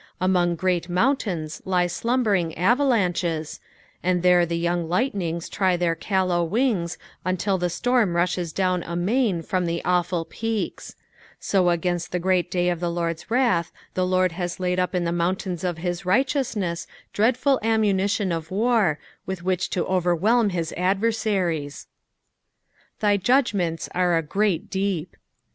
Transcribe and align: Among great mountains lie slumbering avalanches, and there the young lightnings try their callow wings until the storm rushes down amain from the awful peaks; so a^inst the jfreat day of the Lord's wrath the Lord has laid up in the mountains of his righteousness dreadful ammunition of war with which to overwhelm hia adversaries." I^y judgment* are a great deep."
Among 0.19 0.55
great 0.55 0.89
mountains 0.89 1.61
lie 1.63 1.85
slumbering 1.85 2.57
avalanches, 2.57 3.59
and 4.01 4.23
there 4.23 4.47
the 4.47 4.57
young 4.57 4.89
lightnings 4.89 5.47
try 5.47 5.77
their 5.77 5.93
callow 5.93 6.43
wings 6.43 6.97
until 7.23 7.59
the 7.59 7.69
storm 7.69 8.15
rushes 8.15 8.51
down 8.51 8.81
amain 8.81 9.43
from 9.43 9.67
the 9.67 9.79
awful 9.85 10.25
peaks; 10.25 10.95
so 11.39 11.65
a^inst 11.65 12.09
the 12.09 12.19
jfreat 12.19 12.49
day 12.49 12.69
of 12.69 12.79
the 12.79 12.89
Lord's 12.89 13.29
wrath 13.29 13.71
the 13.93 14.03
Lord 14.03 14.31
has 14.31 14.59
laid 14.59 14.79
up 14.79 14.95
in 14.95 15.03
the 15.03 15.11
mountains 15.11 15.63
of 15.63 15.77
his 15.77 16.03
righteousness 16.03 16.87
dreadful 17.13 17.59
ammunition 17.61 18.31
of 18.31 18.49
war 18.49 18.97
with 19.27 19.43
which 19.43 19.69
to 19.69 19.85
overwhelm 19.85 20.49
hia 20.49 20.65
adversaries." 20.77 21.85
I^y 23.03 23.21
judgment* 23.21 23.87
are 23.93 24.17
a 24.17 24.23
great 24.23 24.71
deep." 24.71 25.15